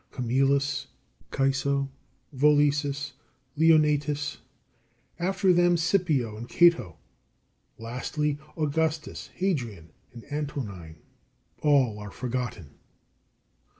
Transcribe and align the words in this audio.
Camillus, 0.11 0.87
Caeso, 1.31 1.87
Volesus, 2.33 3.13
Leonnatus; 3.55 4.37
after 5.19 5.53
them 5.53 5.77
Scipio 5.77 6.37
and 6.37 6.49
Cato; 6.49 6.97
lastly, 7.77 8.39
Augustus, 8.57 9.29
Hadrian, 9.35 9.91
and 10.11 10.25
Antonine 10.31 10.95
all 11.59 11.99
are 11.99 12.09
forgotten. 12.09 12.71